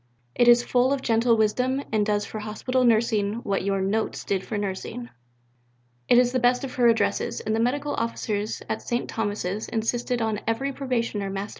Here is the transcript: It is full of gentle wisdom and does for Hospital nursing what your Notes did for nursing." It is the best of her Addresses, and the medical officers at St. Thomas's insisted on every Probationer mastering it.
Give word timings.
It 0.33 0.47
is 0.47 0.63
full 0.63 0.91
of 0.91 1.03
gentle 1.03 1.37
wisdom 1.37 1.83
and 1.91 2.03
does 2.03 2.25
for 2.25 2.39
Hospital 2.39 2.83
nursing 2.83 3.33
what 3.43 3.63
your 3.63 3.81
Notes 3.81 4.23
did 4.25 4.43
for 4.43 4.57
nursing." 4.57 5.09
It 6.09 6.17
is 6.17 6.31
the 6.31 6.39
best 6.39 6.63
of 6.63 6.73
her 6.73 6.87
Addresses, 6.87 7.39
and 7.39 7.55
the 7.55 7.59
medical 7.59 7.93
officers 7.93 8.63
at 8.67 8.81
St. 8.81 9.07
Thomas's 9.07 9.67
insisted 9.67 10.19
on 10.19 10.39
every 10.47 10.73
Probationer 10.73 11.29
mastering 11.29 11.49
it. 11.49 11.49